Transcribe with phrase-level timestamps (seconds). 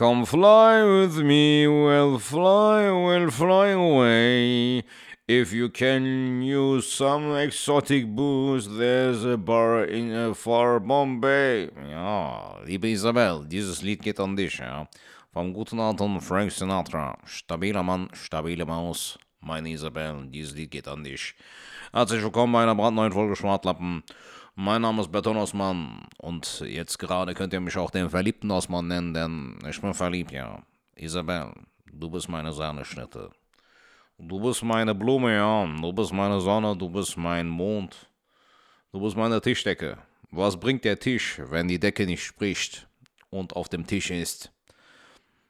[0.00, 4.82] Come fly with me, we'll fly, we'll fly away.
[5.28, 11.68] If you can use some exotic booze, there's a bar in a far Bombay.
[11.90, 14.88] Ja, liebe Isabel, dieses Lied geht an dich, ja.
[15.34, 17.18] Vom guten alten Frank Sinatra.
[17.26, 19.18] Stabiler Mann, stabile Maus.
[19.42, 21.34] Meine Isabel, dieses Lied geht an dich.
[21.92, 24.02] Herzlich willkommen bei einer brandneuen Folge Schwartlappen.
[24.62, 28.88] Mein Name ist Beton Osman und jetzt gerade könnt ihr mich auch den verliebten Osman
[28.88, 30.62] nennen, denn ich bin verliebt, ja.
[30.96, 31.54] Isabel,
[31.90, 33.30] du bist meine Sahneschnitte.
[34.18, 35.66] Du bist meine Blume, ja.
[35.80, 38.06] Du bist meine Sonne, du bist mein Mond.
[38.92, 39.96] Du bist meine Tischdecke.
[40.30, 42.86] Was bringt der Tisch, wenn die Decke nicht spricht
[43.30, 44.52] und auf dem Tisch ist?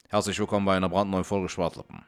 [0.09, 2.05] Herzlich willkommen bei einer brandneuen Folge Schwartlappen.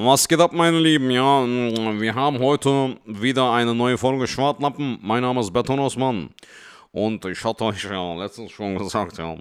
[0.00, 1.10] Was geht ab, meine Lieben?
[1.10, 4.96] Ja, wir haben heute wieder eine neue Folge Schwartlappen.
[5.02, 6.30] Mein Name ist Beton Osman.
[6.92, 9.36] Und ich hatte euch ja letztens schon gesagt, ja,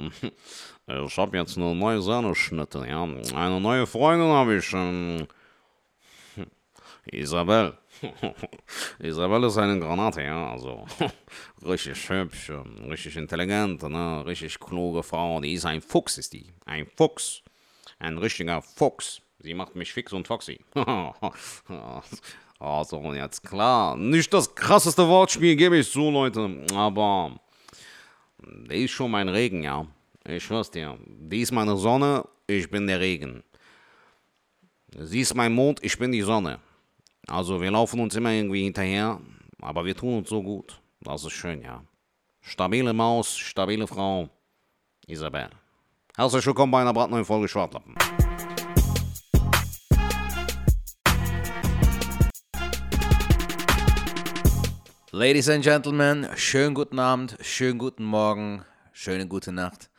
[1.05, 3.03] ich habe jetzt eine neue Sahneschnitte, ja.
[3.03, 5.27] Eine neue Freundin habe ich, ähm,
[7.05, 7.77] Isabel.
[8.99, 10.87] Isabel ist eine Granate, ja, also
[11.67, 12.51] richtig hübsch,
[12.89, 15.39] richtig intelligent, ne, richtig kluge Frau.
[15.39, 16.51] Die ist ein Fuchs, ist die.
[16.65, 17.43] Ein Fuchs.
[17.99, 19.21] Ein richtiger Fuchs.
[19.39, 20.59] Sie macht mich fix und foxy.
[22.59, 23.95] also, jetzt klar.
[23.95, 26.65] Nicht das krasseste Wortspiel, gebe ich zu, Leute.
[26.73, 27.39] Aber
[28.39, 29.85] die ist schon mein Regen, ja.
[30.25, 30.97] Ich schwör's dir.
[31.05, 33.43] Die ist meine Sonne, ich bin der Regen.
[34.97, 36.59] Sie ist mein Mond, ich bin die Sonne.
[37.27, 39.21] Also, wir laufen uns immer irgendwie hinterher,
[39.61, 40.81] aber wir tun uns so gut.
[41.01, 41.83] Das ist schön, ja.
[42.41, 44.29] Stabile Maus, stabile Frau.
[45.05, 45.49] Isabel.
[46.15, 47.95] Herzlich willkommen bei einer brandneuen Folge Schwartlappen.
[55.19, 59.89] Ladies and Gentlemen, schönen guten Abend, schönen guten Morgen, schöne gute Nacht.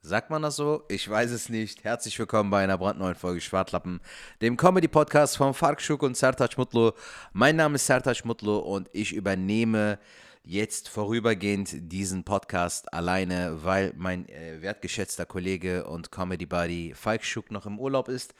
[0.00, 0.84] Sagt man das so?
[0.88, 1.84] Ich weiß es nicht.
[1.84, 4.00] Herzlich willkommen bei einer brandneuen Folge Schwartlappen,
[4.40, 6.92] dem Comedy-Podcast von Fark Schuk und Sertac Mutlu.
[7.34, 9.98] Mein Name ist Sertac Mutlu und ich übernehme
[10.42, 17.66] jetzt vorübergehend diesen Podcast alleine, weil mein äh, wertgeschätzter Kollege und Comedy-Buddy Falk Schuk noch
[17.66, 18.34] im Urlaub ist.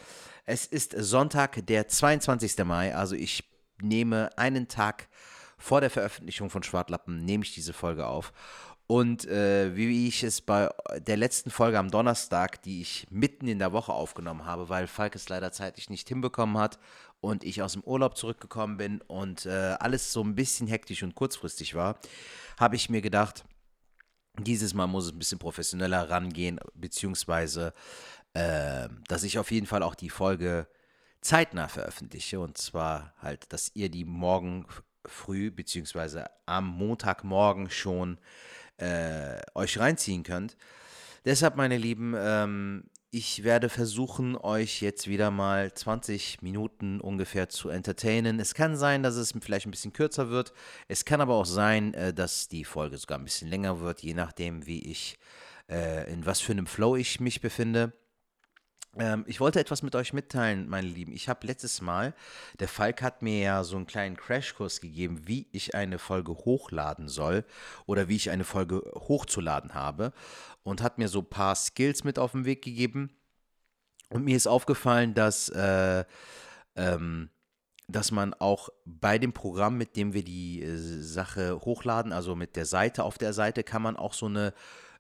[0.47, 2.65] Es ist Sonntag, der 22.
[2.65, 3.45] Mai, also ich
[3.83, 5.09] nehme einen Tag
[5.63, 8.33] vor der Veröffentlichung von Schwartlappen nehme ich diese Folge auf.
[8.89, 10.69] Und äh, wie ich es bei
[10.99, 15.15] der letzten Folge am Donnerstag, die ich mitten in der Woche aufgenommen habe, weil Falk
[15.15, 16.79] es leider zeitlich nicht hinbekommen hat
[17.21, 21.15] und ich aus dem Urlaub zurückgekommen bin und äh, alles so ein bisschen hektisch und
[21.15, 21.99] kurzfristig war,
[22.59, 23.45] habe ich mir gedacht,
[24.39, 27.73] dieses Mal muss es ein bisschen professioneller rangehen, beziehungsweise,
[28.35, 30.67] äh, dass ich auf jeden Fall auch die Folge
[31.21, 32.41] zeitnah veröffentliche.
[32.41, 34.67] Und zwar halt, dass ihr die morgen
[35.07, 38.19] früh beziehungsweise am Montagmorgen schon
[38.79, 40.57] äh, euch reinziehen könnt.
[41.25, 47.69] Deshalb, meine Lieben, ähm, ich werde versuchen, euch jetzt wieder mal 20 Minuten ungefähr zu
[47.69, 48.41] entertainen.
[48.41, 50.55] Es kann sein, dass es vielleicht ein bisschen kürzer wird.
[50.89, 54.15] Es kann aber auch sein, äh, dass die Folge sogar ein bisschen länger wird, je
[54.15, 55.19] nachdem, wie ich,
[55.69, 57.93] äh, in was für einem Flow ich mich befinde.
[58.97, 61.13] Ähm, ich wollte etwas mit euch mitteilen, meine Lieben.
[61.13, 62.15] Ich habe letztes Mal,
[62.61, 67.09] der Falk hat mir ja so einen kleinen Crashkurs gegeben, wie ich eine Folge hochladen
[67.09, 67.45] soll
[67.87, 70.13] oder wie ich eine Folge hochzuladen habe
[70.63, 73.11] und hat mir so ein paar Skills mit auf den Weg gegeben.
[74.11, 76.05] Und mir ist aufgefallen, dass, äh,
[76.77, 77.31] ähm,
[77.89, 82.57] dass man auch bei dem Programm, mit dem wir die äh, Sache hochladen, also mit
[82.57, 84.53] der Seite, auf der Seite kann man auch so eine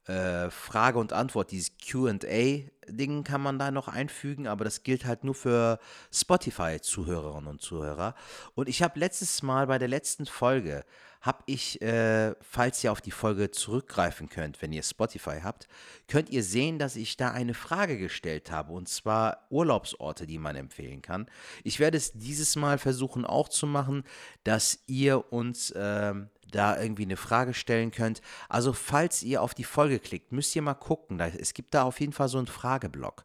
[0.06, 5.24] äh, Frage und Antwort, dieses QA-Ding kann man da noch einfügen, aber das gilt halt
[5.24, 5.78] nur für
[6.12, 8.14] Spotify-Zuhörerinnen und Zuhörer.
[8.54, 10.84] Und ich habe letztes Mal bei der letzten Folge,
[11.22, 15.68] habe ich, äh, falls ihr auf die Folge zurückgreifen könnt, wenn ihr Spotify habt,
[16.08, 20.56] könnt ihr sehen, dass ich da eine Frage gestellt habe, und zwar Urlaubsorte, die man
[20.56, 21.26] empfehlen kann.
[21.62, 24.02] Ich werde es dieses Mal versuchen auch zu machen,
[24.42, 26.12] dass ihr uns äh,
[26.52, 28.22] da irgendwie eine Frage stellen könnt.
[28.48, 31.18] Also falls ihr auf die Folge klickt, müsst ihr mal gucken.
[31.20, 33.24] es gibt da auf jeden Fall so einen Frageblock.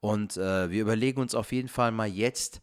[0.00, 2.60] Und äh, wir überlegen uns auf jeden Fall mal jetzt,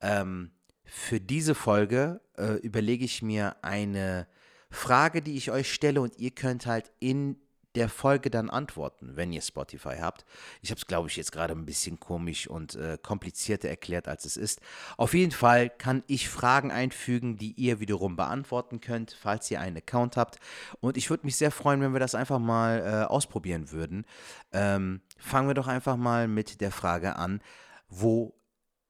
[0.00, 0.50] ähm,
[0.84, 4.26] für diese Folge äh, überlege ich mir eine
[4.68, 7.36] Frage, die ich euch stelle und ihr könnt halt in
[7.74, 10.24] der Folge dann antworten, wenn ihr Spotify habt.
[10.60, 14.24] Ich habe es, glaube ich, jetzt gerade ein bisschen komisch und äh, komplizierter erklärt, als
[14.24, 14.60] es ist.
[14.96, 19.78] Auf jeden Fall kann ich Fragen einfügen, die ihr wiederum beantworten könnt, falls ihr einen
[19.78, 20.38] Account habt.
[20.80, 24.04] Und ich würde mich sehr freuen, wenn wir das einfach mal äh, ausprobieren würden.
[24.52, 27.40] Ähm, fangen wir doch einfach mal mit der Frage an,
[27.88, 28.34] wo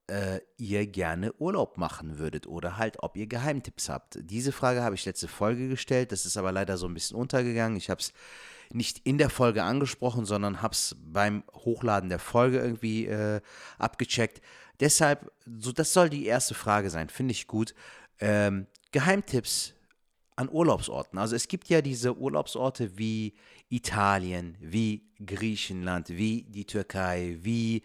[0.08, 4.18] äh, ihr gerne Urlaub machen würdet oder halt, ob ihr Geheimtipps habt.
[4.20, 7.76] Diese Frage habe ich letzte Folge gestellt, das ist aber leider so ein bisschen untergegangen.
[7.76, 8.12] Ich habe es
[8.74, 13.40] nicht in der Folge angesprochen, sondern habe es beim Hochladen der Folge irgendwie äh,
[13.78, 14.40] abgecheckt.
[14.80, 17.74] Deshalb, so, das soll die erste Frage sein, finde ich gut.
[18.18, 19.74] Ähm, Geheimtipps
[20.36, 21.18] an Urlaubsorten.
[21.18, 23.34] Also es gibt ja diese Urlaubsorte wie
[23.68, 27.82] Italien, wie Griechenland, wie die Türkei, wie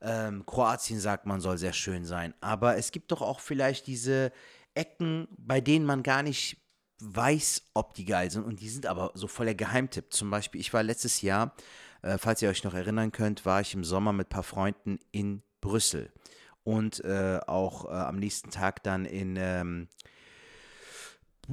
[0.00, 2.34] ähm, Kroatien sagt man soll sehr schön sein.
[2.40, 4.32] Aber es gibt doch auch vielleicht diese
[4.74, 6.56] Ecken, bei denen man gar nicht
[7.00, 10.12] weiß, ob die geil sind und die sind aber so voll der Geheimtipp.
[10.12, 11.54] Zum Beispiel, ich war letztes Jahr,
[12.02, 14.98] äh, falls ihr euch noch erinnern könnt, war ich im Sommer mit ein paar Freunden
[15.10, 16.12] in Brüssel
[16.64, 19.88] und äh, auch äh, am nächsten Tag dann in ähm,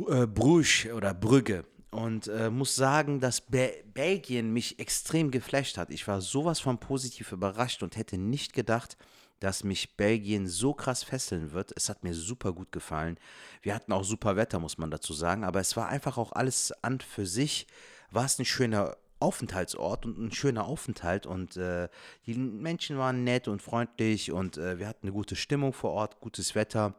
[0.08, 5.90] äh, Bruges oder Brügge und äh, muss sagen, dass Be Belgien mich extrem geflasht hat.
[5.90, 8.98] Ich war sowas von positiv überrascht und hätte nicht gedacht,
[9.40, 11.72] dass mich Belgien so krass fesseln wird.
[11.76, 13.20] Es hat mir super gut gefallen.
[13.62, 16.74] Wir hatten auch super Wetter, muss man dazu sagen, aber es war einfach auch alles
[16.84, 17.68] an für sich.
[18.12, 21.90] War es ein schöner Aufenthaltsort und ein schöner Aufenthalt und äh,
[22.26, 26.20] die Menschen waren nett und freundlich und äh, wir hatten eine gute Stimmung vor Ort,
[26.20, 26.96] gutes Wetter.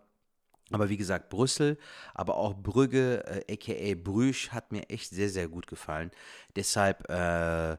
[0.71, 1.79] Aber wie gesagt, Brüssel,
[2.15, 6.11] aber auch Brügge, äh, aka Brüsch, hat mir echt sehr, sehr gut gefallen.
[6.57, 7.79] Deshalb, äh,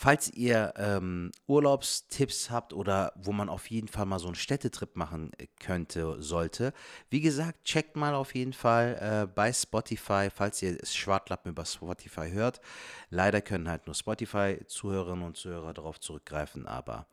[0.00, 4.96] falls ihr ähm, Urlaubstipps habt oder wo man auf jeden Fall mal so einen Städtetrip
[4.96, 6.72] machen äh, könnte, sollte,
[7.10, 12.30] wie gesagt, checkt mal auf jeden Fall äh, bei Spotify, falls ihr Schwartlappen über Spotify
[12.30, 12.62] hört.
[13.10, 17.06] Leider können halt nur Spotify-Zuhörerinnen und Zuhörer darauf zurückgreifen, aber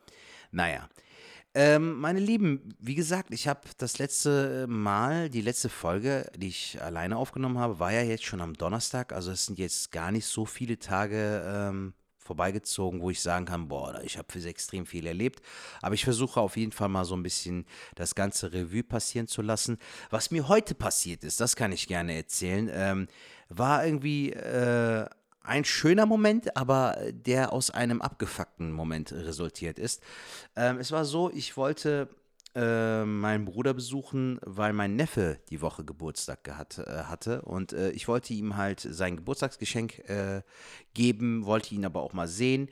[0.51, 0.87] naja.
[1.55, 6.81] Ähm, meine Lieben, wie gesagt, ich habe das letzte Mal, die letzte Folge, die ich
[6.81, 9.11] alleine aufgenommen habe, war ja jetzt schon am Donnerstag.
[9.11, 11.93] Also es sind jetzt gar nicht so viele Tage ähm,
[12.27, 15.41] vorbeigezogen, wo ich sagen kann, boah, ich habe für extrem viel erlebt.
[15.81, 17.65] Aber ich versuche auf jeden Fall mal so ein bisschen
[17.95, 19.77] das ganze Revue passieren zu lassen.
[20.09, 23.07] Was mir heute passiert ist, das kann ich gerne erzählen, ähm,
[23.49, 25.07] war irgendwie äh,
[25.41, 30.03] ein schöner Moment, aber der aus einem abgefuckten Moment resultiert ist.
[30.55, 32.09] Ähm, es war so, ich wollte
[32.57, 37.91] äh, meinen Bruder besuchen, weil mein Neffe die Woche Geburtstag gehabt, äh, hatte und äh,
[37.91, 40.41] ich wollte ihm halt sein Geburtstagsgeschenk äh,
[40.95, 42.69] geben, wollte ihn aber auch mal sehen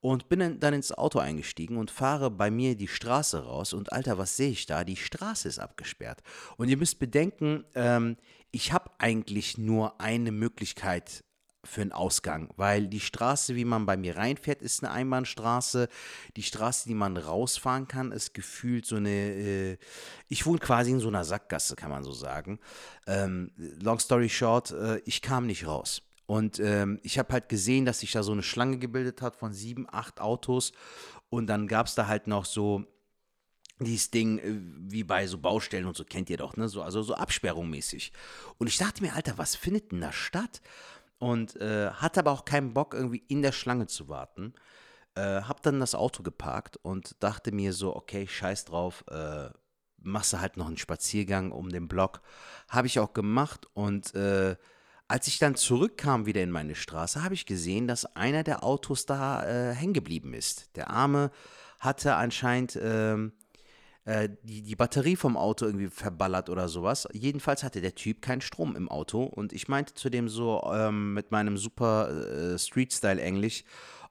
[0.00, 4.18] und bin dann ins Auto eingestiegen und fahre bei mir die Straße raus und Alter,
[4.18, 4.84] was sehe ich da?
[4.84, 6.22] Die Straße ist abgesperrt.
[6.56, 8.16] Und ihr müsst bedenken, ähm,
[8.52, 11.24] ich habe eigentlich nur eine Möglichkeit
[11.64, 15.88] für einen Ausgang, weil die Straße, wie man bei mir reinfährt, ist eine Einbahnstraße.
[16.36, 19.10] Die Straße, die man rausfahren kann, ist gefühlt so eine.
[19.10, 19.78] Äh,
[20.28, 22.58] ich wohne quasi in so einer Sackgasse, kann man so sagen.
[23.06, 26.02] Ähm, long story short, äh, ich kam nicht raus.
[26.26, 29.52] Und ähm, ich habe halt gesehen, dass sich da so eine Schlange gebildet hat von
[29.52, 30.72] sieben, acht Autos.
[31.28, 32.86] Und dann gab es da halt noch so
[33.80, 36.68] dieses Ding äh, wie bei so Baustellen und so kennt ihr doch, ne?
[36.68, 38.12] So, also so Absperrung mäßig.
[38.58, 40.60] Und ich dachte mir, Alter, was findet denn da statt?
[41.24, 44.52] Und äh, hatte aber auch keinen Bock, irgendwie in der Schlange zu warten.
[45.14, 49.48] Äh, hab dann das Auto geparkt und dachte mir so, okay, scheiß drauf, äh,
[49.96, 52.20] machst du halt noch einen Spaziergang um den Block.
[52.68, 54.56] Habe ich auch gemacht und äh,
[55.08, 59.06] als ich dann zurückkam wieder in meine Straße, habe ich gesehen, dass einer der Autos
[59.06, 60.76] da äh, hängen geblieben ist.
[60.76, 61.30] Der Arme
[61.80, 63.32] hatte anscheinend ähm,
[64.04, 67.08] äh, die, die Batterie vom Auto irgendwie verballert oder sowas.
[67.12, 71.14] Jedenfalls hatte der Typ keinen Strom im Auto und ich meinte zu dem so ähm,
[71.14, 73.64] mit meinem super äh, Street-Style-Englisch,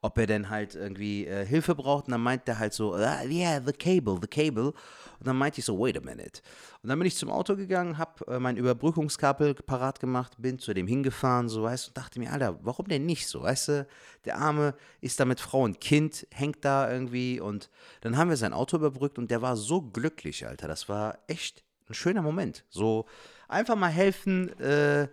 [0.04, 2.08] ob er denn halt irgendwie äh, Hilfe braucht.
[2.08, 4.68] Und dann meint er halt so, ah, yeah, the cable, the cable.
[4.68, 6.42] Und dann meinte ich so, wait a minute.
[6.82, 10.74] Und dann bin ich zum Auto gegangen, habe äh, mein Überbrückungskabel parat gemacht, bin zu
[10.74, 13.88] dem hingefahren, so weißt du, und dachte mir, Alter, warum denn nicht so, weißt du?
[14.26, 17.70] Der Arme ist da mit Frau und Kind, hängt da irgendwie und
[18.02, 20.68] dann haben wir sein Auto überbrückt und der war so glücklich, Alter.
[20.68, 22.66] Das war echt ein schöner Moment.
[22.70, 23.06] So
[23.48, 25.08] einfach mal helfen, äh,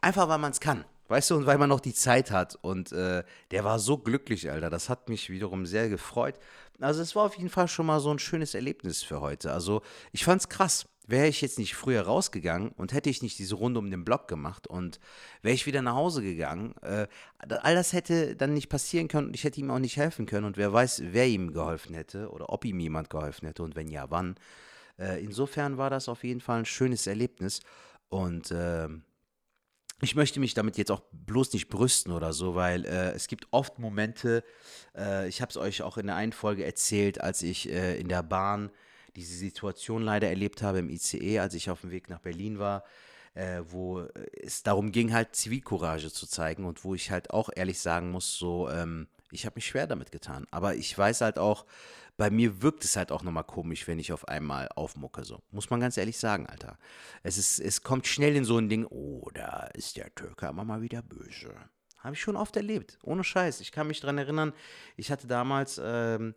[0.00, 0.86] einfach weil man es kann.
[1.08, 2.56] Weißt du, und weil man noch die Zeit hat.
[2.62, 4.70] Und äh, der war so glücklich, Alter.
[4.70, 6.38] Das hat mich wiederum sehr gefreut.
[6.80, 9.52] Also es war auf jeden Fall schon mal so ein schönes Erlebnis für heute.
[9.52, 9.82] Also
[10.12, 10.86] ich fand's krass.
[11.06, 14.26] Wäre ich jetzt nicht früher rausgegangen und hätte ich nicht diese Runde um den Block
[14.26, 14.98] gemacht und
[15.42, 17.06] wäre ich wieder nach Hause gegangen, äh,
[17.36, 20.46] all das hätte dann nicht passieren können und ich hätte ihm auch nicht helfen können
[20.46, 23.88] und wer weiß, wer ihm geholfen hätte oder ob ihm jemand geholfen hätte und wenn
[23.88, 24.36] ja, wann.
[24.98, 27.60] Äh, insofern war das auf jeden Fall ein schönes Erlebnis
[28.08, 28.88] und äh,
[30.04, 33.48] ich möchte mich damit jetzt auch bloß nicht brüsten oder so, weil äh, es gibt
[33.50, 34.44] oft Momente,
[34.96, 38.08] äh, ich habe es euch auch in der einen Folge erzählt, als ich äh, in
[38.08, 38.70] der Bahn
[39.16, 42.84] diese Situation leider erlebt habe im ICE, als ich auf dem Weg nach Berlin war,
[43.34, 44.06] äh, wo
[44.42, 48.36] es darum ging, halt Zivilcourage zu zeigen und wo ich halt auch ehrlich sagen muss,
[48.38, 50.46] so, ähm, Ich habe mich schwer damit getan.
[50.52, 51.64] Aber ich weiß halt auch,
[52.16, 55.24] bei mir wirkt es halt auch nochmal komisch, wenn ich auf einmal aufmucke.
[55.24, 55.42] So.
[55.50, 56.78] Muss man ganz ehrlich sagen, Alter.
[57.22, 60.64] Es, ist, es kommt schnell in so ein Ding, oh, da ist der Türke aber
[60.64, 61.54] mal wieder böse.
[61.98, 62.98] Habe ich schon oft erlebt.
[63.02, 63.60] Ohne Scheiß.
[63.60, 64.52] Ich kann mich daran erinnern,
[64.96, 65.80] ich hatte damals.
[65.82, 66.34] Ähm,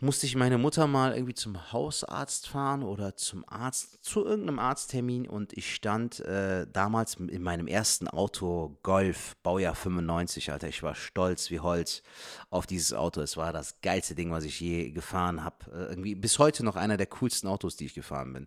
[0.00, 5.26] musste ich meine Mutter mal irgendwie zum Hausarzt fahren oder zum Arzt, zu irgendeinem Arzttermin
[5.26, 10.68] und ich stand äh, damals in meinem ersten Auto Golf, Baujahr 95, Alter.
[10.68, 12.02] Ich war stolz wie Holz
[12.50, 13.20] auf dieses Auto.
[13.20, 15.70] Es war das geilste Ding, was ich je gefahren habe.
[15.72, 18.46] Äh, irgendwie bis heute noch einer der coolsten Autos, die ich gefahren bin.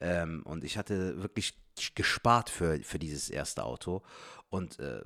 [0.00, 1.54] Ähm, und ich hatte wirklich
[1.94, 4.02] gespart für, für dieses erste Auto
[4.50, 5.00] und äh,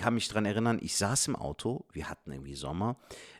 [0.00, 2.96] kann mich daran erinnern, ich saß im Auto, wir hatten irgendwie Sommer,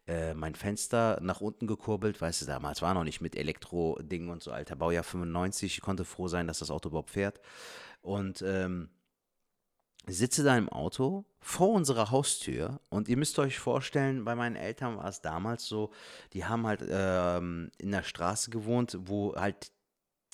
[0.07, 4.43] äh, mein Fenster nach unten gekurbelt, weißt du, damals war noch nicht mit Elektro-Ding und
[4.43, 7.41] so, alter Baujahr 95, ich konnte froh sein, dass das Auto überhaupt fährt.
[8.03, 8.91] Und ähm,
[10.07, 14.99] sitze da im Auto vor unserer Haustür und ihr müsst euch vorstellen, bei meinen Eltern
[14.99, 15.91] war es damals so,
[16.35, 19.73] die haben halt ähm, in der Straße gewohnt, wo halt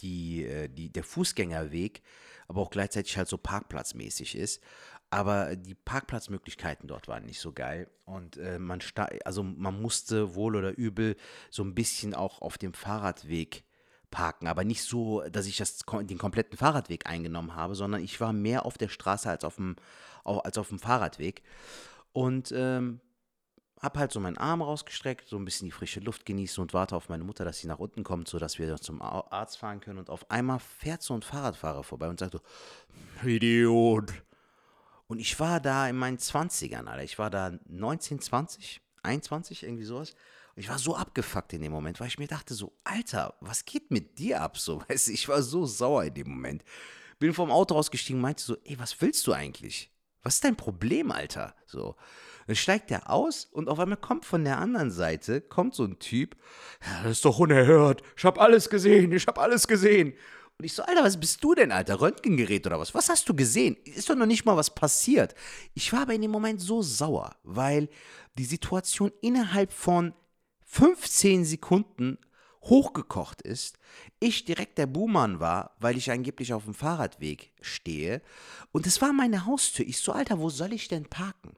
[0.00, 2.02] die, äh, die, der Fußgängerweg
[2.49, 4.62] aber auch gleichzeitig halt so parkplatzmäßig ist.
[5.10, 7.88] Aber die Parkplatzmöglichkeiten dort waren nicht so geil.
[8.04, 8.80] Und äh, man,
[9.25, 11.16] also man musste wohl oder übel
[11.50, 13.64] so ein bisschen auch auf dem Fahrradweg
[14.10, 14.48] parken.
[14.48, 18.66] Aber nicht so, dass ich das, den kompletten Fahrradweg eingenommen habe, sondern ich war mehr
[18.66, 19.76] auf der Straße als auf dem,
[20.25, 21.42] als auf dem Fahrradweg.
[22.12, 23.00] Und ähm,
[23.80, 26.96] habe halt so meinen Arm rausgestreckt, so ein bisschen die frische Luft genießen und warte
[26.96, 29.98] auf meine Mutter, dass sie nach unten kommt, sodass wir zum Arzt fahren können.
[29.98, 32.40] Und auf einmal fährt so ein Fahrradfahrer vorbei und sagt so,
[33.22, 34.12] Idiot,
[35.06, 37.04] und ich war da in meinen 20ern, Alter.
[37.04, 40.14] Ich war da 19, 20, 21, irgendwie sowas.
[40.54, 43.64] Und ich war so abgefuckt in dem Moment, weil ich mir dachte so, Alter, was
[43.64, 44.58] geht mit dir ab?
[44.58, 46.64] So, weißt du, ich war so sauer in dem Moment.
[47.18, 49.90] Bin vom Auto rausgestiegen meinte so, ey, was willst du eigentlich?
[50.22, 51.54] Was ist dein Problem, Alter?
[51.66, 51.94] So.
[52.46, 55.98] Dann steigt er aus und auf einmal kommt von der anderen Seite, kommt so ein
[55.98, 56.36] Typ,
[56.84, 60.14] ja, das ist doch unerhört, ich hab alles gesehen, ich hab alles gesehen.
[60.58, 62.00] Und ich so, Alter, was bist du denn, Alter?
[62.00, 62.94] Röntgengerät oder was?
[62.94, 63.76] Was hast du gesehen?
[63.84, 65.34] Ist doch noch nicht mal was passiert.
[65.75, 67.88] Ich war aber in dem Moment so sauer, weil
[68.38, 70.14] die Situation innerhalb von
[70.64, 72.18] 15 Sekunden
[72.62, 73.78] hochgekocht ist,
[74.18, 78.22] ich direkt der Buhmann war, weil ich angeblich auf dem Fahrradweg stehe.
[78.72, 79.86] Und es war meine Haustür.
[79.86, 81.54] Ich so, Alter, wo soll ich denn parken?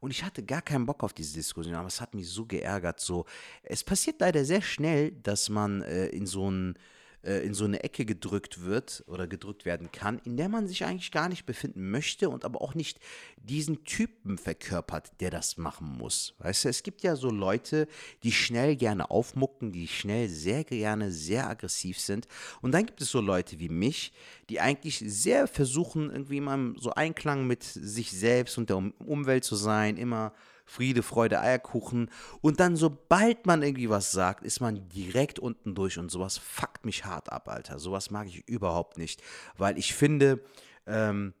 [0.00, 3.00] Und ich hatte gar keinen Bock auf diese Diskussion, aber es hat mich so geärgert.
[3.00, 3.26] So,
[3.62, 6.78] es passiert leider sehr schnell, dass man äh, in so einen
[7.24, 10.84] äh, in so eine Ecke gedrückt wird oder gedrückt werden kann, in der man sich
[10.84, 12.98] eigentlich gar nicht befinden möchte und aber auch nicht
[13.36, 16.34] diesen Typen verkörpert, der das machen muss.
[16.38, 17.88] Weißt du, es gibt ja so Leute,
[18.22, 22.26] die schnell gerne aufmucken, die schnell sehr gerne sehr aggressiv sind.
[22.60, 24.12] Und dann gibt es so Leute wie mich,
[24.48, 29.56] die eigentlich sehr versuchen, irgendwie immer so Einklang mit sich selbst und der Umwelt zu
[29.56, 30.32] sein, immer
[30.64, 32.10] Friede, Freude, Eierkuchen.
[32.40, 36.84] Und dann, sobald man irgendwie was sagt, ist man direkt unten durch und sowas fuckt
[36.84, 37.78] mich hart ab, Alter.
[37.78, 39.22] Sowas mag ich überhaupt nicht,
[39.56, 40.44] weil ich finde,
[40.86, 41.34] ähm,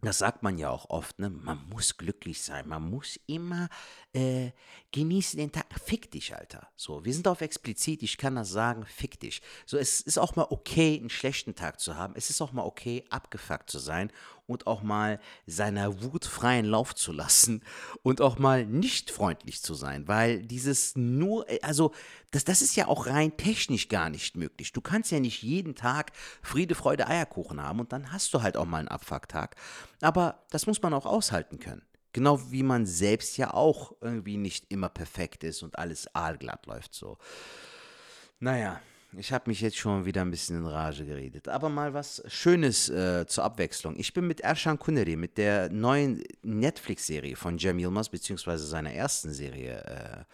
[0.00, 1.28] das sagt man ja auch oft, ne?
[1.28, 3.68] Man muss glücklich sein, man muss immer
[4.12, 4.52] äh,
[4.92, 5.66] genießen den Tag.
[5.84, 6.68] Fick dich, Alter.
[6.76, 9.42] So, wir sind auf explizit, ich kann das sagen, fick dich.
[9.66, 12.14] So, es ist auch mal okay, einen schlechten Tag zu haben.
[12.16, 14.12] Es ist auch mal okay, abgefuckt zu sein
[14.48, 17.62] und auch mal seiner Wut freien Lauf zu lassen
[18.02, 21.92] und auch mal nicht freundlich zu sein, weil dieses nur, äh, also
[22.30, 24.72] das, das ist ja auch rein technisch gar nicht möglich.
[24.72, 26.12] Du kannst ja nicht jeden Tag
[26.42, 29.54] Friede, Freude, Eierkuchen haben und dann hast du halt auch mal einen Abfucktag.
[30.00, 31.82] Aber das muss man auch aushalten können.
[32.14, 36.94] Genau wie man selbst ja auch irgendwie nicht immer perfekt ist und alles aalglatt läuft
[36.94, 37.18] so.
[38.40, 38.80] Naja,
[39.16, 41.48] ich habe mich jetzt schon wieder ein bisschen in Rage geredet.
[41.48, 43.96] Aber mal was Schönes äh, zur Abwechslung.
[43.98, 49.32] Ich bin mit Erşan Kuneri, mit der neuen Netflix-Serie von Cem Yilmaz, beziehungsweise seiner ersten
[49.32, 50.24] Serie äh,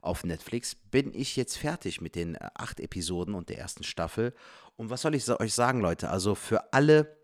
[0.00, 4.32] auf Netflix, bin ich jetzt fertig mit den äh, acht Episoden und der ersten Staffel.
[4.76, 6.08] Und was soll ich euch sagen, Leute?
[6.08, 7.14] Also für alle,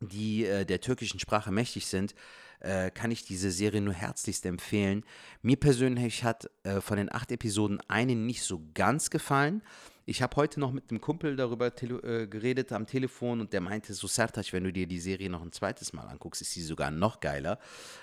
[0.00, 2.14] die äh, der türkischen Sprache mächtig sind,
[2.60, 5.04] äh, kann ich diese Serie nur herzlichst empfehlen.
[5.42, 9.62] Mir persönlich hat äh, von den acht Episoden eine nicht so ganz gefallen.
[10.04, 13.94] Ich habe heute noch mit einem Kumpel darüber äh, geredet am Telefon und der meinte,
[13.94, 16.90] so Sertac, wenn du dir die Serie noch ein zweites Mal anguckst, ist sie sogar
[16.90, 17.58] noch geiler.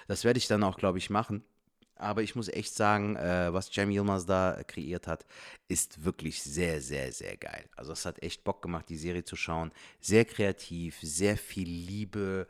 [0.08, 1.44] Das werde ich dann auch, glaube ich, machen.
[1.96, 5.26] Aber ich muss echt sagen, äh, was Jamie Yilmaz da kreiert hat,
[5.68, 7.66] ist wirklich sehr, sehr, sehr geil.
[7.76, 9.72] Also es hat echt Bock gemacht, die Serie zu schauen.
[10.00, 12.48] Sehr kreativ, sehr viel Liebe,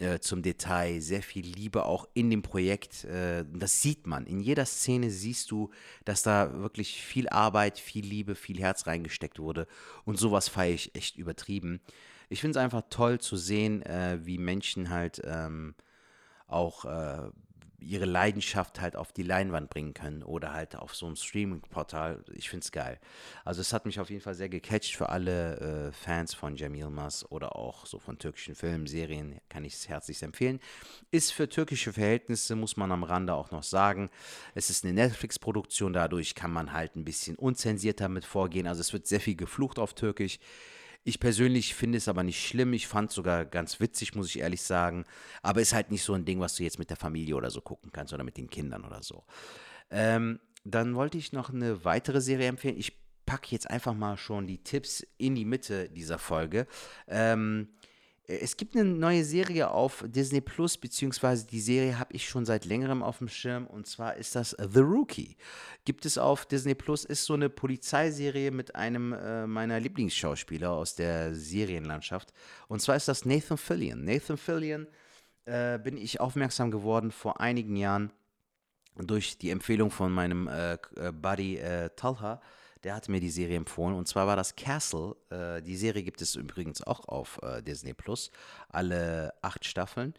[0.00, 3.04] äh, zum Detail, sehr viel Liebe auch in dem Projekt.
[3.04, 4.26] Äh, das sieht man.
[4.26, 5.70] In jeder Szene siehst du,
[6.04, 9.66] dass da wirklich viel Arbeit, viel Liebe, viel Herz reingesteckt wurde.
[10.04, 11.80] Und sowas feiere ich echt übertrieben.
[12.28, 15.74] Ich finde es einfach toll zu sehen, äh, wie Menschen halt ähm,
[16.46, 16.84] auch
[17.80, 22.24] ihre Leidenschaft halt auf die Leinwand bringen können oder halt auf so einem Streaming-Portal.
[22.34, 22.98] Ich finde es geil.
[23.44, 26.74] Also es hat mich auf jeden Fall sehr gecatcht für alle äh, Fans von Cem
[26.74, 30.60] Yilmaz oder auch so von türkischen Filmen, Serien, kann ich es herzlich empfehlen.
[31.10, 34.10] Ist für türkische Verhältnisse, muss man am Rande auch noch sagen.
[34.54, 38.66] Es ist eine Netflix-Produktion, dadurch kann man halt ein bisschen unzensierter mit vorgehen.
[38.66, 40.38] Also es wird sehr viel geflucht auf Türkisch.
[41.02, 42.72] Ich persönlich finde es aber nicht schlimm.
[42.72, 45.04] Ich fand es sogar ganz witzig, muss ich ehrlich sagen.
[45.42, 47.60] Aber ist halt nicht so ein Ding, was du jetzt mit der Familie oder so
[47.60, 49.24] gucken kannst oder mit den Kindern oder so.
[49.90, 52.76] Ähm, dann wollte ich noch eine weitere Serie empfehlen.
[52.76, 56.66] Ich packe jetzt einfach mal schon die Tipps in die Mitte dieser Folge.
[57.06, 57.68] Ähm,
[58.30, 62.64] es gibt eine neue Serie auf Disney Plus, beziehungsweise die Serie habe ich schon seit
[62.64, 65.36] längerem auf dem Schirm und zwar ist das The Rookie.
[65.84, 70.94] Gibt es auf Disney Plus, ist so eine Polizeiserie mit einem äh, meiner Lieblingsschauspieler aus
[70.94, 72.32] der Serienlandschaft
[72.68, 74.04] und zwar ist das Nathan Fillion.
[74.04, 74.86] Nathan Fillion
[75.46, 78.12] äh, bin ich aufmerksam geworden vor einigen Jahren
[78.96, 82.40] durch die Empfehlung von meinem äh, äh Buddy äh, Talha
[82.84, 83.96] der hatte mir die Serie empfohlen.
[83.96, 85.16] Und zwar war das Castle.
[85.30, 88.30] Äh, die Serie gibt es übrigens auch auf äh, Disney Plus.
[88.68, 90.14] Alle acht Staffeln.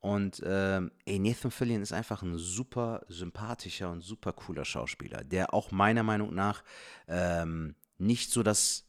[0.00, 5.70] Und ey, Nathan Fillion ist einfach ein super sympathischer und super cooler Schauspieler, der auch
[5.70, 6.62] meiner Meinung nach
[7.08, 8.84] ähm, nicht so das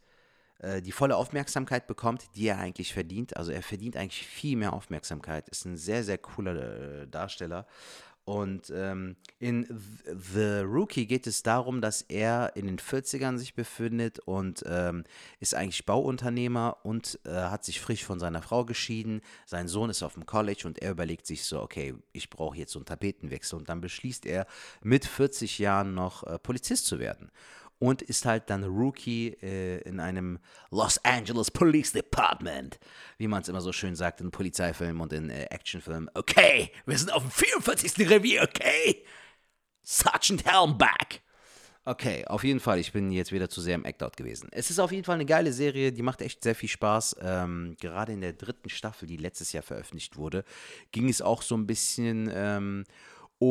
[0.59, 3.35] äh, die volle Aufmerksamkeit bekommt, die er eigentlich verdient.
[3.37, 7.67] Also er verdient eigentlich viel mehr Aufmerksamkeit, ist ein sehr, sehr cooler äh, Darsteller
[8.25, 9.67] und ähm, in
[10.03, 15.03] The Rookie geht es darum, dass er in den 40ern sich befindet und ähm,
[15.39, 19.21] ist eigentlich Bauunternehmer und äh, hat sich frisch von seiner Frau geschieden.
[19.45, 22.71] Sein Sohn ist auf dem College und er überlegt sich so, okay, ich brauche jetzt
[22.71, 23.59] so einen Tapetenwechsel.
[23.59, 24.47] Und dann beschließt er,
[24.81, 27.29] mit 40 Jahren noch äh, Polizist zu werden
[27.85, 30.39] und ist halt dann Rookie äh, in einem
[30.71, 32.79] Los Angeles Police Department,
[33.19, 36.09] wie man es immer so schön sagt in Polizeifilmen und in äh, Actionfilmen.
[36.15, 38.09] Okay, wir sind auf dem 44.
[38.09, 39.05] Revier, okay?
[39.83, 41.21] Sergeant Helmback.
[41.87, 42.79] Okay, auf jeden Fall.
[42.79, 44.49] Ich bin jetzt wieder zu sehr im Act-Out gewesen.
[44.51, 47.17] Es ist auf jeden Fall eine geile Serie, die macht echt sehr viel Spaß.
[47.21, 50.43] Ähm, gerade in der dritten Staffel, die letztes Jahr veröffentlicht wurde,
[50.91, 52.85] ging es auch so ein bisschen ähm,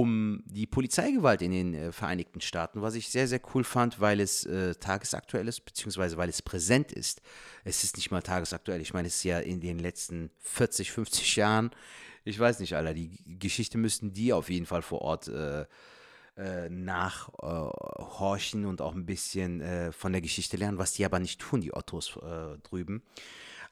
[0.00, 4.20] um die Polizeigewalt in den äh, Vereinigten Staaten, was ich sehr, sehr cool fand, weil
[4.20, 7.22] es äh, tagesaktuell ist, beziehungsweise weil es präsent ist.
[7.64, 11.37] Es ist nicht mal tagesaktuell, ich meine, es ist ja in den letzten 40, 50
[11.37, 11.70] Jahren,
[12.24, 15.66] ich weiß nicht, Alter, die Geschichte müssten die auf jeden Fall vor Ort äh,
[16.37, 21.40] äh, nachhorchen und auch ein bisschen äh, von der Geschichte lernen, was die aber nicht
[21.40, 23.02] tun, die Ottos äh, drüben.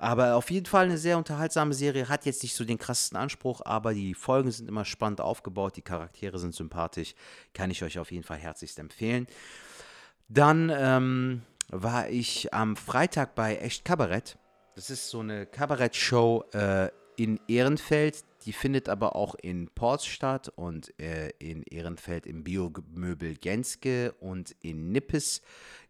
[0.02, 3.60] Aber auf jeden Fall eine sehr unterhaltsame Serie, hat jetzt nicht so den krassesten Anspruch,
[3.64, 7.14] aber die Folgen sind immer spannend aufgebaut, die Charaktere sind sympathisch,
[7.54, 9.28] kann ich euch auf jeden Fall herzlichst empfehlen.
[10.28, 14.38] Dann ähm, war ich am Freitag bei Echt Kabarett.
[14.74, 18.24] Das ist so eine Kabarett-Show äh, in Ehrenfeld.
[18.44, 24.56] Die findet aber auch in Ports statt und äh, in Ehrenfeld im Biomöbel Genske und
[24.62, 25.42] in Nippes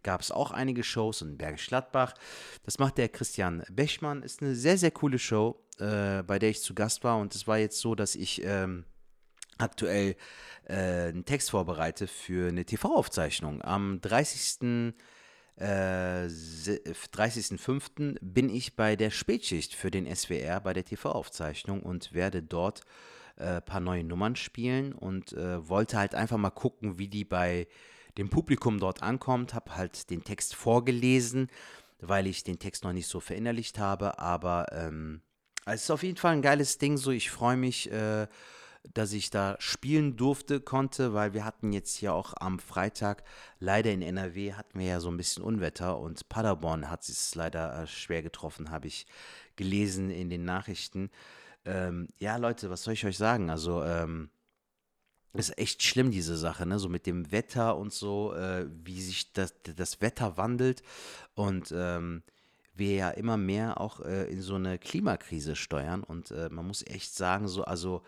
[0.03, 2.15] gab es auch einige Shows in Bergisch Gladbach.
[2.65, 4.23] Das macht der Christian Bechmann.
[4.23, 7.19] Ist eine sehr, sehr coole Show, äh, bei der ich zu Gast war.
[7.19, 8.85] Und es war jetzt so, dass ich ähm,
[9.59, 10.17] aktuell
[10.67, 13.63] äh, einen Text vorbereite für eine TV-Aufzeichnung.
[13.63, 14.95] Am 30.
[15.57, 18.17] Äh, 30.05.
[18.21, 22.83] bin ich bei der Spätschicht für den SWR bei der TV-Aufzeichnung und werde dort
[23.37, 27.25] ein äh, paar neue Nummern spielen und äh, wollte halt einfach mal gucken, wie die
[27.25, 27.67] bei
[28.19, 31.49] dem Publikum dort ankommt, habe halt den Text vorgelesen,
[32.01, 35.23] weil ich den Text noch nicht so verinnerlicht habe, aber ähm,
[35.65, 38.27] es ist auf jeden Fall ein geiles Ding, so ich freue mich, äh,
[38.95, 43.23] dass ich da spielen durfte, konnte, weil wir hatten jetzt hier auch am Freitag,
[43.61, 47.83] leider in NRW hatten wir ja so ein bisschen Unwetter und Paderborn hat es leider
[47.83, 49.07] äh, schwer getroffen, habe ich
[49.55, 51.11] gelesen in den Nachrichten.
[51.65, 53.51] Ähm, ja, Leute, was soll ich euch sagen?
[53.51, 54.31] Also, ähm,
[55.35, 56.79] ist echt schlimm, diese Sache, ne?
[56.79, 60.83] So mit dem Wetter und so, äh, wie sich das, das Wetter wandelt
[61.35, 62.23] und ähm,
[62.75, 66.03] wir ja immer mehr auch äh, in so eine Klimakrise steuern.
[66.03, 68.03] Und äh, man muss echt sagen, so, also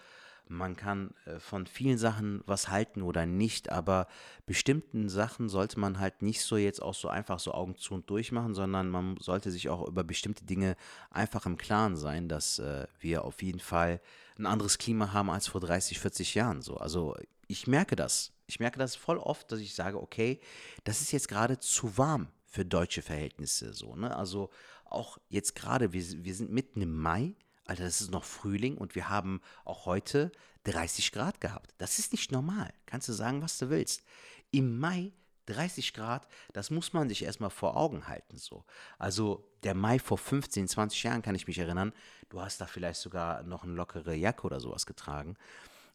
[0.49, 4.07] man kann äh, von vielen Sachen was halten oder nicht, aber
[4.47, 8.09] bestimmten Sachen sollte man halt nicht so jetzt auch so einfach so Augen zu und
[8.11, 10.77] durch machen, sondern man sollte sich auch über bestimmte Dinge
[11.11, 14.01] einfach im Klaren sein, dass äh, wir auf jeden Fall
[14.39, 16.63] ein anderes Klima haben als vor 30, 40 Jahren.
[16.63, 16.77] So.
[16.77, 18.33] Also ich merke das.
[18.47, 20.41] Ich merke das voll oft, dass ich sage, okay,
[20.85, 23.73] das ist jetzt gerade zu warm für deutsche Verhältnisse.
[23.73, 24.15] So, ne?
[24.15, 24.51] Also
[24.85, 27.35] auch jetzt gerade, wir, wir sind mitten im Mai,
[27.67, 30.33] Alter, das ist noch Frühling und wir haben auch heute
[30.65, 31.75] 30 Grad gehabt.
[31.79, 32.73] Das ist nicht normal.
[32.87, 34.03] Kannst du sagen, was du willst.
[34.51, 35.13] Im Mai
[35.47, 38.39] 30 Grad, das muss man sich erstmal vor Augen halten.
[38.39, 38.65] So.
[38.99, 41.93] Also der Mai vor 15, 20 Jahren kann ich mich erinnern,
[42.29, 45.37] du hast da vielleicht sogar noch eine lockere Jacke oder sowas getragen.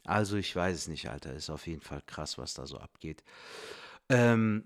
[0.05, 1.33] Also ich weiß es nicht, Alter.
[1.33, 3.23] Ist auf jeden Fall krass, was da so abgeht.
[4.09, 4.63] Ähm,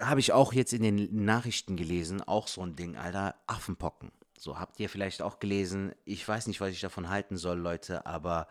[0.00, 4.10] habe ich auch jetzt in den Nachrichten gelesen, auch so ein Ding, Alter, Affenpocken.
[4.38, 5.92] So habt ihr vielleicht auch gelesen.
[6.04, 8.48] Ich weiß nicht, was ich davon halten soll, Leute, aber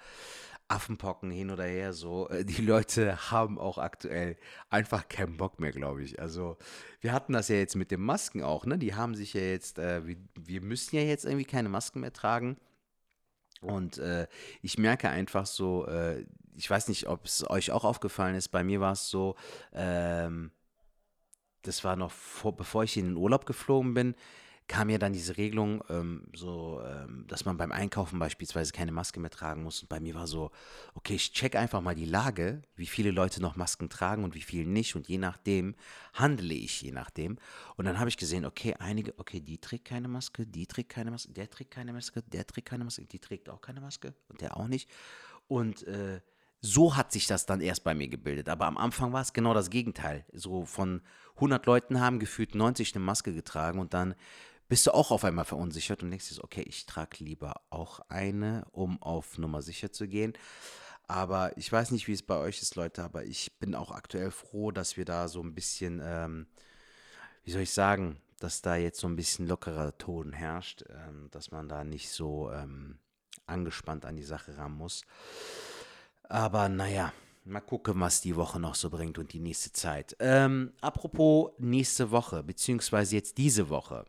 [0.67, 4.37] Affenpocken hin oder her, so, äh, die Leute haben auch aktuell
[4.69, 6.19] einfach keinen Bock mehr, glaube ich.
[6.19, 6.57] Also,
[7.01, 8.77] wir hatten das ja jetzt mit den Masken auch, ne?
[8.77, 12.13] Die haben sich ja jetzt, äh, wir, wir müssen ja jetzt irgendwie keine Masken mehr
[12.13, 12.57] tragen.
[13.61, 14.27] Und äh,
[14.61, 18.63] ich merke einfach so, äh, ich weiß nicht, ob es euch auch aufgefallen ist, bei
[18.63, 19.35] mir war es so,
[19.73, 20.51] ähm,
[21.61, 24.15] das war noch vor, bevor ich in den Urlaub geflogen bin,
[24.67, 29.19] kam ja dann diese Regelung, ähm, so, ähm, dass man beim Einkaufen beispielsweise keine Maske
[29.19, 29.81] mehr tragen muss.
[29.81, 30.51] Und bei mir war so,
[30.93, 34.41] okay, ich check einfach mal die Lage, wie viele Leute noch Masken tragen und wie
[34.41, 34.95] viele nicht.
[34.95, 35.75] Und je nachdem
[36.13, 37.37] handle ich, je nachdem.
[37.75, 41.11] Und dann habe ich gesehen, okay, einige, okay, die trägt keine Maske, die trägt keine
[41.11, 44.41] Maske, der trägt keine Maske, der trägt keine Maske, die trägt auch keine Maske und
[44.41, 44.89] der auch nicht.
[45.47, 46.21] Und äh,
[46.65, 48.47] so hat sich das dann erst bei mir gebildet.
[48.47, 50.25] Aber am Anfang war es genau das Gegenteil.
[50.31, 51.01] So von
[51.35, 54.15] 100 Leuten haben gefühlt 90 eine Maske getragen und dann
[54.67, 57.99] bist du auch auf einmal verunsichert und denkst dir, so, okay, ich trage lieber auch
[58.09, 60.33] eine, um auf Nummer sicher zu gehen.
[61.07, 64.31] Aber ich weiß nicht, wie es bei euch ist, Leute, aber ich bin auch aktuell
[64.31, 66.47] froh, dass wir da so ein bisschen, ähm,
[67.43, 71.51] wie soll ich sagen, dass da jetzt so ein bisschen lockerer Ton herrscht, ähm, dass
[71.51, 72.99] man da nicht so ähm,
[73.45, 75.03] angespannt an die Sache ran muss.
[76.23, 77.13] Aber naja,
[77.45, 80.15] mal gucken, was die Woche noch so bringt und die nächste Zeit.
[80.19, 84.05] Ähm, apropos nächste Woche, beziehungsweise jetzt diese Woche.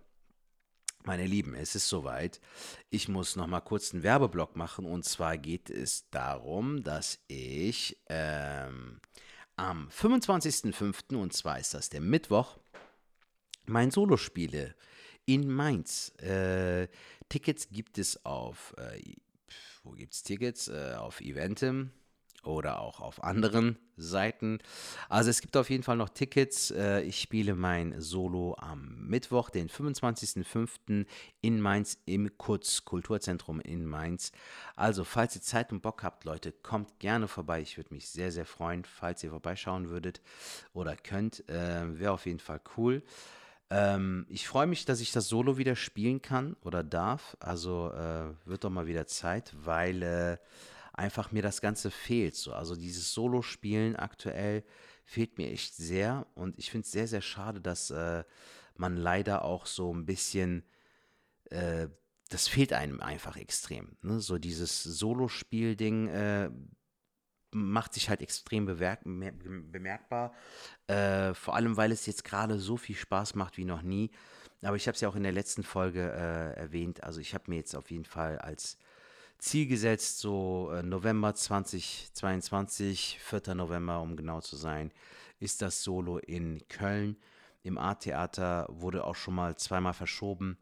[1.07, 2.41] Meine Lieben, es ist soweit.
[2.89, 4.87] Ich muss noch mal kurz einen Werbeblock machen.
[4.87, 9.03] Und zwar geht es darum, dass ich ähm,
[9.57, 12.57] am 25.05., und zwar ist das der Mittwoch,
[13.67, 14.75] mein Solo spiele
[15.27, 16.09] in Mainz.
[16.23, 16.89] Äh,
[17.29, 18.99] Tickets gibt es auf, äh,
[19.83, 20.69] wo gibt es Tickets?
[20.69, 21.91] Äh, auf Eventim
[22.45, 24.59] oder auch auf anderen Seiten.
[25.09, 26.71] Also es gibt auf jeden Fall noch Tickets.
[26.71, 31.07] Äh, ich spiele mein Solo am Mittwoch, den 25.05.
[31.41, 34.33] in Mainz im Kurz Kulturzentrum in Mainz.
[34.77, 37.61] Also falls ihr Zeit und Bock habt, Leute, kommt gerne vorbei.
[37.61, 40.21] Ich würde mich sehr, sehr freuen, falls ihr vorbeischauen würdet
[40.73, 41.49] oder könnt.
[41.49, 43.03] Äh, Wäre auf jeden Fall cool.
[43.71, 47.37] Ähm, ich freue mich, dass ich das Solo wieder spielen kann oder darf.
[47.41, 50.39] Also äh, wird doch mal wieder Zeit, weil
[50.95, 52.35] einfach mir das Ganze fehlt.
[52.35, 52.53] So.
[52.53, 54.65] Also dieses Solo-Spielen aktuell
[55.05, 58.25] fehlt mir echt sehr und ich finde es sehr, sehr schade, dass äh,
[58.77, 60.65] man leider auch so ein bisschen,
[61.51, 61.89] äh,
[62.31, 63.97] das fehlt einem einfach extrem.
[64.03, 64.21] Ne?
[64.21, 66.51] So dieses Solo-Spiel-Ding äh,
[67.51, 70.35] macht sich halt extrem bemerkbar,
[70.89, 74.11] äh, vor allem weil es jetzt gerade so viel Spaß macht wie noch nie.
[74.63, 77.05] Aber ich habe es ja auch in der letzten Folge äh, erwähnt.
[77.05, 78.79] Also ich habe mir jetzt auf jeden Fall als
[79.39, 83.55] Ziel gesetzt, so äh, November 2022, 4.
[83.55, 84.93] November, um genau zu sein,
[85.39, 87.17] ist das Solo in Köln.
[87.63, 90.59] Im Art-Theater wurde auch schon mal zweimal verschoben.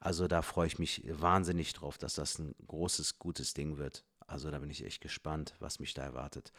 [0.00, 4.04] Also da freue ich mich wahnsinnig drauf, dass das ein großes, gutes Ding wird.
[4.26, 6.52] Also da bin ich echt gespannt, was mich da erwartet.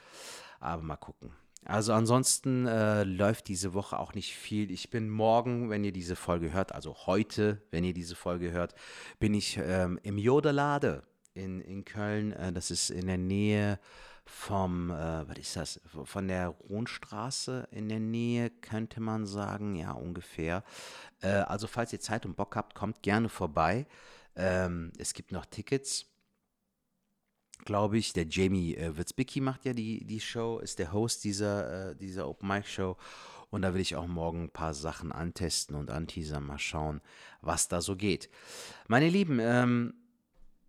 [0.59, 1.31] Aber mal gucken.
[1.65, 4.71] Also ansonsten äh, läuft diese Woche auch nicht viel.
[4.71, 8.73] Ich bin morgen, wenn ihr diese Folge hört, also heute, wenn ihr diese Folge hört,
[9.19, 11.03] bin ich ähm, im Jodelade
[11.37, 12.33] in, in Köln.
[12.33, 13.79] Äh, das ist in der Nähe
[14.27, 19.91] vom, äh, was ist das, von der Rohnstraße in der Nähe, könnte man sagen, ja,
[19.93, 20.63] ungefähr.
[21.21, 23.87] Äh, also, falls ihr Zeit und Bock habt, kommt gerne vorbei.
[24.35, 26.05] Ähm, es gibt noch Tickets,
[27.65, 28.13] glaube ich.
[28.13, 32.27] Der Jamie äh, Witzbicki macht ja die, die Show, ist der Host dieser, äh, dieser
[32.27, 32.97] Open Mic Show.
[33.49, 37.01] Und da will ich auch morgen ein paar Sachen antesten und anteasern, mal schauen,
[37.41, 38.29] was da so geht.
[38.87, 39.93] Meine Lieben, ähm,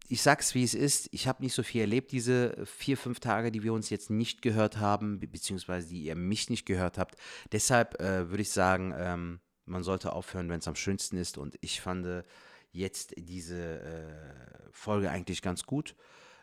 [0.09, 3.53] ich sag's wie es ist, ich habe nicht so viel erlebt diese vier, fünf Tage,
[3.53, 7.17] die wir uns jetzt nicht gehört haben, beziehungsweise die ihr mich nicht gehört habt.
[7.53, 11.39] Deshalb äh, würde ich sagen, ähm, man sollte aufhören, wenn es am schönsten ist.
[11.39, 12.25] Und ich fand
[12.73, 15.95] jetzt diese äh, Folge eigentlich ganz gut.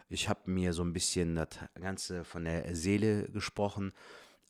[0.10, 1.50] Ich habe mir so ein bisschen das
[1.80, 3.94] Ganze von der Seele gesprochen.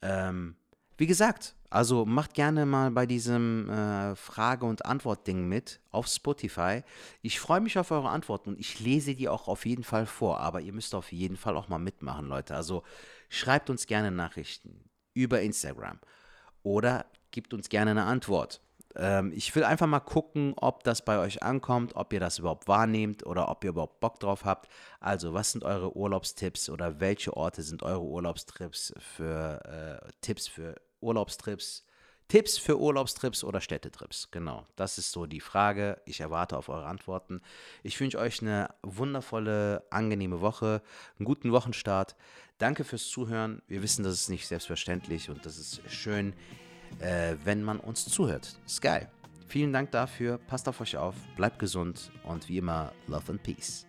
[0.01, 0.57] Ähm,
[0.97, 6.83] wie gesagt, also macht gerne mal bei diesem äh, Frage- und Antwort-Ding mit auf Spotify.
[7.21, 10.39] Ich freue mich auf eure Antworten und ich lese die auch auf jeden Fall vor.
[10.39, 12.55] Aber ihr müsst auf jeden Fall auch mal mitmachen, Leute.
[12.55, 12.83] Also
[13.29, 15.99] schreibt uns gerne Nachrichten über Instagram
[16.63, 18.61] oder gebt uns gerne eine Antwort.
[18.97, 22.67] Ähm, ich will einfach mal gucken, ob das bei euch ankommt, ob ihr das überhaupt
[22.67, 24.69] wahrnehmt oder ob ihr überhaupt Bock drauf habt.
[24.99, 30.75] Also, was sind eure Urlaubstipps oder welche Orte sind eure Urlaubstrips für äh, Tipps für
[31.01, 31.85] Urlaubstrips,
[32.27, 34.31] Tipps für Urlaubstrips oder Städtetrips?
[34.31, 36.01] Genau, das ist so die Frage.
[36.05, 37.41] Ich erwarte auf eure Antworten.
[37.83, 40.81] Ich wünsche euch eine wundervolle, angenehme Woche,
[41.19, 42.15] einen guten Wochenstart.
[42.57, 43.61] Danke fürs Zuhören.
[43.67, 46.33] Wir wissen, das ist nicht selbstverständlich und das ist schön,
[46.99, 48.57] äh, wenn man uns zuhört.
[48.81, 49.09] Geil.
[49.47, 50.37] Vielen Dank dafür.
[50.37, 53.85] Passt auf euch auf, bleibt gesund und wie immer, Love and Peace.